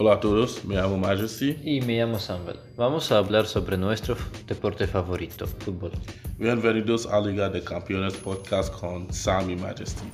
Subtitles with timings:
[0.00, 1.58] Hola a todos, me llamo Majesty.
[1.64, 2.56] Y me llamo Samuel.
[2.76, 4.16] Vamos a hablar sobre nuestro
[4.46, 5.90] deporte favorito, fútbol.
[6.38, 10.04] Bienvenidos a Liga de Campeones Podcast con Sam y Majesty.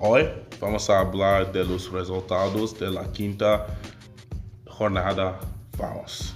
[0.00, 0.26] Hoy
[0.58, 3.66] vamos a hablar de los resultados de la quinta
[4.64, 5.38] jornada.
[5.76, 6.32] Vamos.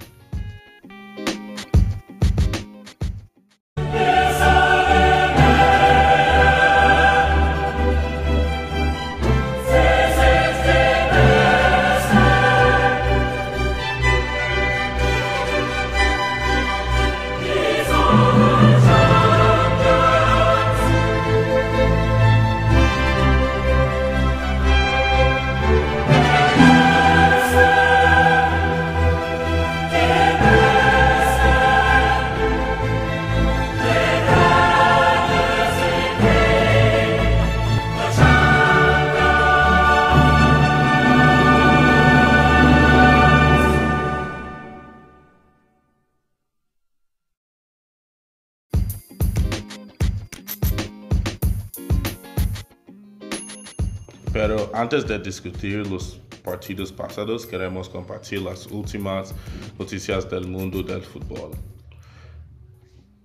[54.81, 59.35] Antes de discutir los partidos pasados, queremos compartir las últimas
[59.79, 61.51] noticias del mundo del fútbol.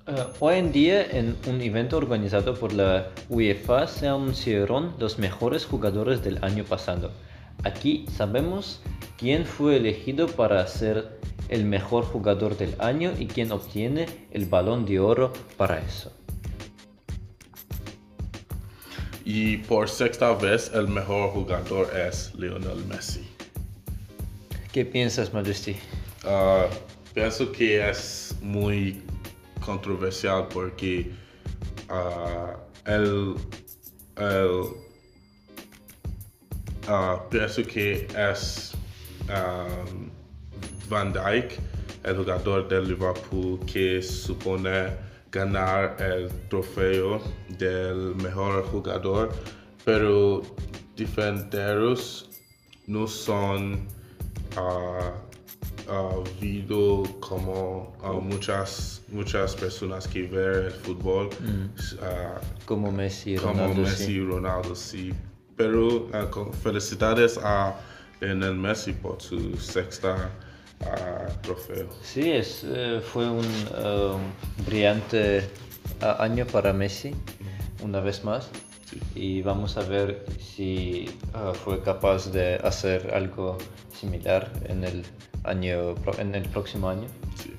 [0.06, 5.66] Uh, hoy en día, en un evento organizado por la UEFA, se anunciaron los mejores
[5.66, 7.12] jugadores del año pasado.
[7.64, 8.82] Aquí sabemos
[9.18, 11.18] quién fue elegido para ser
[11.48, 16.12] el mejor jugador del año y quién obtiene el balón de oro para eso.
[19.26, 23.28] Y por sexta vez el mejor jugador es Lionel Messi.
[24.72, 25.76] ¿Qué piensas, Majesty?
[26.24, 26.70] Uh,
[27.16, 29.02] pienso que es muy
[29.66, 31.12] controversial porque
[31.90, 32.56] uh,
[32.88, 33.36] él,
[34.18, 34.50] él,
[36.88, 38.74] uh, pienso que es
[39.28, 40.12] um,
[40.88, 41.58] Van Dijk,
[42.04, 45.05] el jugador del Liverpool que supone
[45.36, 47.22] ganar el trofeo
[47.60, 49.30] del mejor jugador,
[49.84, 50.42] pero
[50.96, 52.30] defenderos
[52.88, 53.86] no son
[54.58, 63.54] uh, uh, como uh, muchas muchas personas que ven el fútbol uh, Como Messi, como
[63.54, 64.20] Ronaldo, Messi sí.
[64.22, 65.14] Ronaldo sí
[65.58, 66.10] pero
[66.64, 67.76] felicidades a
[68.22, 70.32] Lionel Messi por su sexta
[71.42, 74.16] trofeo Sí, es, eh, fue un eh,
[74.66, 75.48] brillante
[76.20, 77.14] año para Messi,
[77.84, 78.50] una vez más.
[78.86, 79.00] Sí.
[79.16, 83.58] Y vamos a ver si ah, fue capaz de hacer algo
[83.92, 85.06] similar en el,
[85.44, 87.08] año, en el próximo año.
[87.36, 87.54] sí.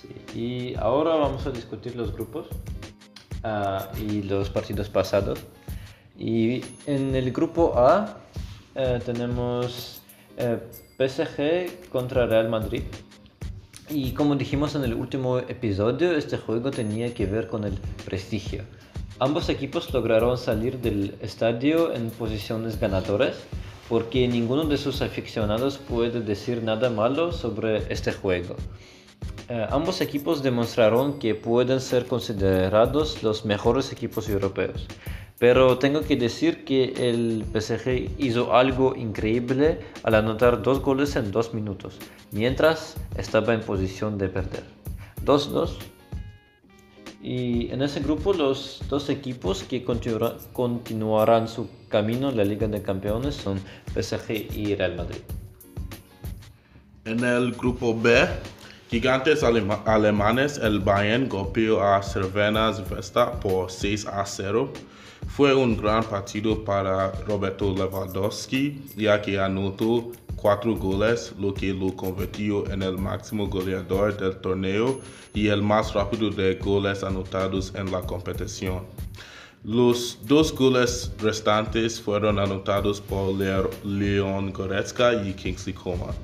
[0.00, 2.46] Sí, Y ahora vamos a discutir los grupos
[3.42, 5.40] ah, y los partidos pasados.
[6.18, 8.18] Y en el grupo A
[8.74, 9.97] eh, tenemos
[10.38, 10.58] eh,
[10.98, 12.82] PSG contra Real Madrid.
[13.90, 18.64] Y como dijimos en el último episodio, este juego tenía que ver con el prestigio.
[19.18, 23.36] Ambos equipos lograron salir del estadio en posiciones ganadoras
[23.88, 28.54] porque ninguno de sus aficionados puede decir nada malo sobre este juego.
[29.48, 34.86] Eh, ambos equipos demostraron que pueden ser considerados los mejores equipos europeos.
[35.38, 41.30] Pero tengo que decir que el PSG hizo algo increíble al anotar dos goles en
[41.30, 41.98] dos minutos,
[42.32, 44.64] mientras estaba en posición de perder.
[45.24, 45.76] 2-2.
[47.22, 52.66] Y en ese grupo los dos equipos que continua- continuarán su camino en la Liga
[52.66, 53.60] de Campeones son
[53.94, 55.20] PSG y Real Madrid.
[57.04, 58.26] En el grupo B,
[58.90, 64.72] gigantes alema- alemanes, el Bayern golpeó a Cervena Vesta por 6 a 0.
[65.28, 71.94] Fue un gran partido para Roberto Lewandowski, ya que anotó cuatro goles, lo que lo
[71.96, 75.00] convirtió en el máximo goleador del torneo
[75.34, 78.84] y el más rápido de goles anotados en la competición.
[79.64, 86.14] Los dos goles restantes fueron anotados por Leo- Leon Goretzka y Kingsley Coman.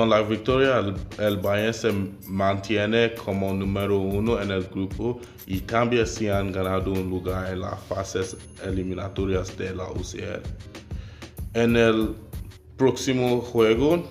[0.00, 0.82] Con la victoria,
[1.18, 1.92] el, Bayern se
[2.26, 7.60] mantiene como número uno en el grupo y también se han ganado un lugar en
[7.60, 10.40] las fases eliminatorias de la UCL.
[11.52, 12.14] En el
[12.78, 14.02] próximo juego,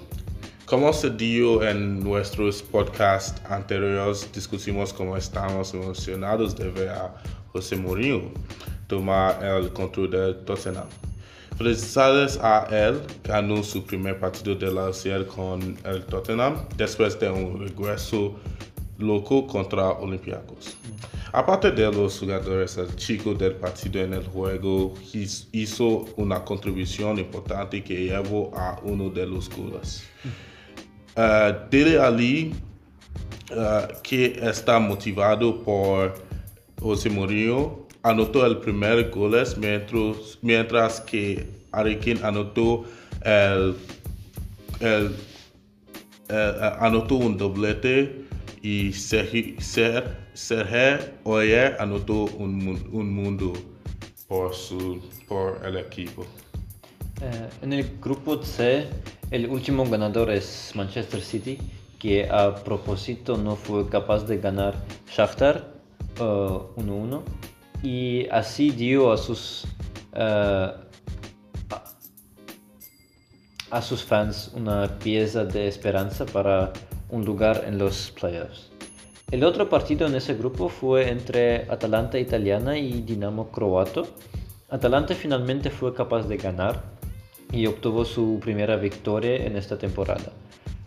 [0.67, 7.15] como se dio en nuestros podcasts anteriores, discutimos cómo estamos emocionados de ver a
[7.51, 8.29] José Mourinho
[8.85, 10.85] tomar el control de Tottenham.
[11.59, 17.29] Felicidades a él, ganó su primer partido de la UCL con el Tottenham después de
[17.29, 18.39] un regreso
[18.97, 20.77] loco contra Olympiacos.
[21.33, 24.93] Aparte de los jugadores, el chico del partido en el juego
[25.51, 30.05] hizo una contribución importante que llevó a uno de los goles.
[31.17, 32.55] Uh, Dele Ali,
[33.51, 36.13] uh, que está motivado por
[36.79, 42.85] José Mourinho, anotó el primer gol mientras, mientras que Harry Kane anotó
[43.25, 43.73] eh,
[46.79, 48.25] anotó un doblete
[48.61, 53.53] y Sergi- Ser- Aurier anotó un, un mundo
[54.27, 56.25] por, su, por el equipo.
[57.21, 58.87] Eh, en el grupo C,
[59.31, 61.57] el último ganador es Manchester City,
[61.99, 64.75] que a propósito no fue capaz de ganar
[65.11, 65.73] Shakhtar
[66.17, 67.21] eh, 1-1
[67.83, 69.65] y así dio a sus
[70.13, 70.71] eh,
[73.71, 76.73] a, sus fans una pieza de esperanza para
[77.09, 78.69] un lugar en los playoffs.
[79.31, 84.07] El otro partido en ese grupo fue entre Atalanta italiana y Dinamo croato.
[84.69, 86.83] Atalanta finalmente fue capaz de ganar
[87.51, 90.31] y obtuvo su primera victoria en esta temporada.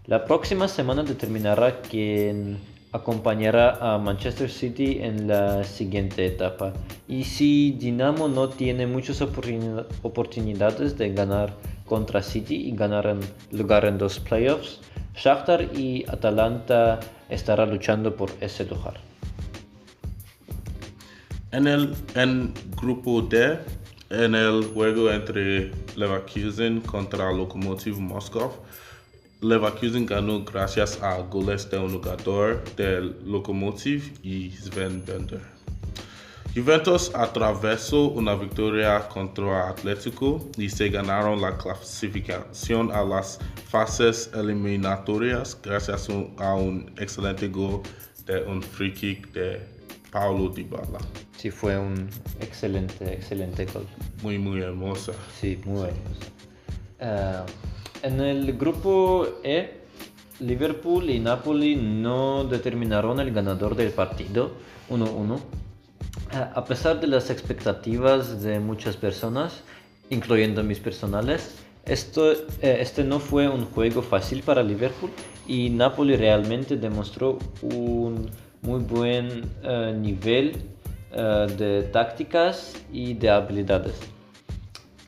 [0.07, 2.59] La próxima semana determinará quién
[2.93, 6.73] acompañará a Manchester City en la siguiente etapa.
[7.09, 11.55] Y si Dinamo no tiene muchas oportuni- oportunidades de ganar
[11.87, 14.81] contra City y ganar en lugar en los playoffs,
[15.15, 18.95] Shakhtar y Atalanta estará luchando por ese lugar.
[21.51, 21.95] En el
[22.81, 23.59] grupo D,
[24.09, 28.53] en el juego entre Leverkusen contra Lokomotiv Moscow,
[29.43, 35.41] Leverkusen ganó gracias a goles de un jugador del Lokomotiv y Sven Bender.
[36.55, 45.59] Juventus atravesó una victoria contra Atlético y se ganaron la clasificación a las fases eliminatorias
[45.61, 46.09] gracias
[46.39, 47.83] a un excelente gol
[48.27, 49.61] de un free kick de
[50.13, 51.01] Paulo Dybala.
[51.37, 52.09] Sí, fue un
[52.39, 53.89] excelente, excelente gol.
[54.23, 55.13] Muy, muy hermosa.
[55.41, 55.97] Sí, muy bueno.
[57.01, 57.43] Eh,
[58.03, 59.81] en el grupo E,
[60.41, 64.53] Liverpool y Napoli no determinaron el ganador del partido
[64.91, 65.37] 1-1.
[65.37, 65.41] Eh,
[66.55, 69.63] a pesar de las expectativas de muchas personas,
[70.11, 75.11] incluyendo mis personales, esto, eh, este no fue un juego fácil para Liverpool
[75.49, 78.31] y Napoli realmente demostró un
[78.63, 80.63] muy buen eh, nivel
[81.13, 84.12] eh, de tácticas y de habilidades.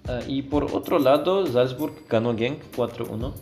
[0.06, 3.32] Ah, y por otro lado, Salzburg ganó Genk 4-1.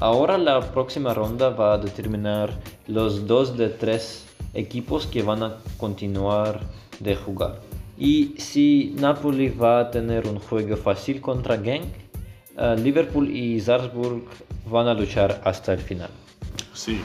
[0.00, 2.50] Ahora la próxima ronda va a determinar
[2.86, 6.60] los dos de tres equipos que van a continuar
[7.00, 7.60] de jugar.
[7.96, 11.92] Y si Napoli va a tener un juego fácil contra Genk,
[12.56, 14.22] ah, Liverpool y Salzburg
[14.70, 16.10] van a luchar hasta el final.
[16.72, 17.00] Sí.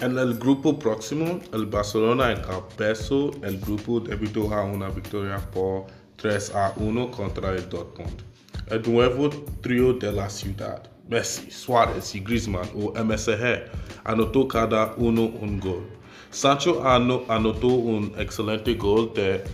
[0.00, 6.54] En el grupo próximo, el Barcelona encabezó el grupo debido a una victoria por 3
[6.54, 8.22] a 1 contra el Dortmund.
[8.68, 9.28] El nuevo
[9.60, 13.64] trío de la ciudad, Messi, Suárez y Griezmann o MSG,
[14.04, 15.86] anotó cada uno un gol.
[16.30, 19.44] Sancho ano- anotó un excelente gol de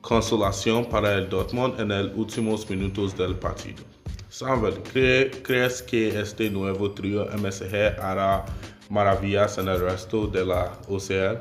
[0.00, 3.82] consolación para el Dortmund en los últimos minutos del partido.
[4.28, 8.44] Samuel, ¿cree- ¿crees que este nuevo trío MSG hará
[8.88, 11.38] maravillas en el resto de la OCL?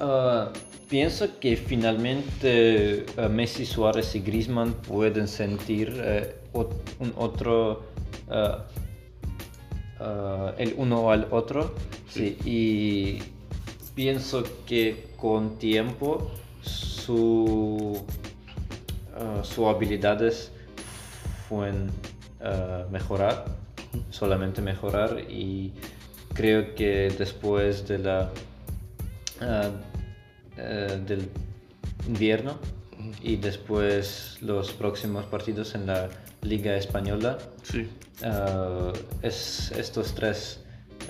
[0.00, 0.50] Ah,
[0.92, 7.86] pienso que finalmente eh, Messi, Suárez y Griezmann pueden sentir eh, un otro
[8.28, 8.66] ah,
[10.58, 11.74] el uno al otro.
[12.44, 13.20] Y
[13.94, 16.30] pienso que con tiempo
[16.60, 18.04] su
[19.42, 20.52] sus habilidades
[21.48, 21.90] pueden
[22.90, 23.46] mejorar
[24.10, 25.20] solamente mejorar.
[25.30, 25.72] Y
[26.34, 28.30] creo que después de la
[30.56, 31.28] eh, del
[32.06, 32.58] invierno
[33.22, 36.08] y después los próximos partidos en la
[36.42, 37.38] Liga Española.
[37.62, 37.88] Sí.
[38.24, 38.92] ah,
[39.22, 40.60] es, estos tres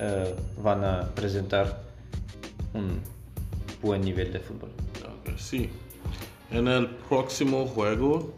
[0.00, 0.24] ah,
[0.62, 1.82] van a presentar
[2.74, 3.00] un
[3.82, 4.70] buen nivel de fútbol.
[5.36, 5.70] Sí.
[6.50, 8.34] En el próximo juego,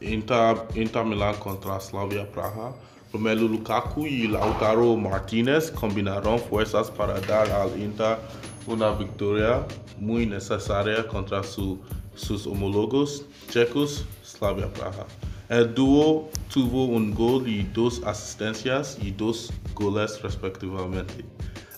[0.00, 2.74] Inter, Inter Milan contra Slavia Praha,
[3.12, 8.18] Romelu Lukaku y Lautaro Martínez combinaron fuerzas para dar al Inter
[8.66, 9.66] una victoria
[9.98, 11.78] muy necesaria contra su-
[12.14, 15.06] sus homólogos checos Slavia Praha.
[15.48, 21.24] El dúo tuvo un gol y dos asistencias y dos goles respectivamente.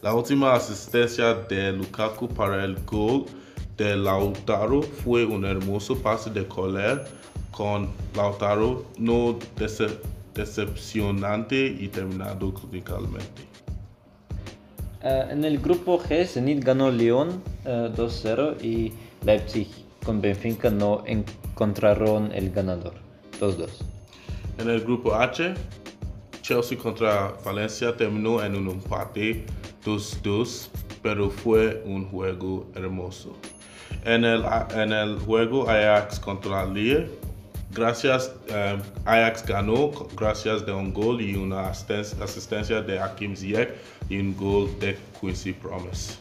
[0.02, 3.26] La última asistencia de Lukaku para el gol
[3.76, 7.04] de Lautaro fue un hermoso pase de Coller
[7.50, 9.99] con Lautaro no dece-
[10.35, 13.48] decepcionante y terminado clínicamente.
[15.02, 18.93] Ah, en el grupo G, Zenit ganó León ah, 2-0 y
[19.25, 19.69] Leipzig
[20.05, 22.95] con Benfica no encontraron el ganador.
[23.40, 23.69] 2-2.
[24.59, 25.55] En el grupo H,
[26.43, 29.45] Chelsea contra Valencia terminó en un empate
[29.85, 30.69] 2-2,
[31.02, 33.37] pero fue un juego hermoso.
[34.05, 37.09] En el, en el juego Ajax contra Lille,
[37.72, 43.75] gracias, eh, Ajax ganó gracias de un gol y una asisten- asistencia de Hakim Ziyech
[44.08, 46.14] y un gol de Quincy Promise.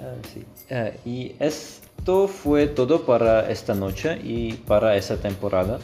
[0.00, 0.44] Ah, sí.
[0.70, 5.78] Ah, y esto fue todo para esta noche y para esta temporada.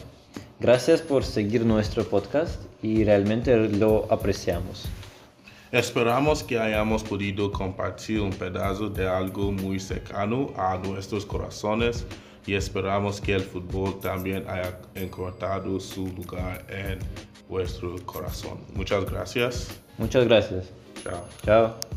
[0.59, 4.85] Gracias por seguir nuestro podcast y realmente lo apreciamos.
[5.71, 12.05] Esperamos que hayamos podido compartir un pedazo de algo muy cercano a nuestros corazones
[12.45, 16.99] y esperamos que el fútbol también haya encontrado su lugar en
[17.49, 18.59] vuestro corazón.
[18.73, 19.81] Muchas gracias.
[19.97, 20.65] Muchas gracias.
[21.03, 21.23] Chao.
[21.43, 21.94] Chao.